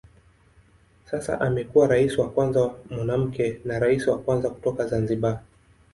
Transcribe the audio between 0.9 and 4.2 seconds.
Sasa amekuwa rais wa kwanza mwanamke na rais wa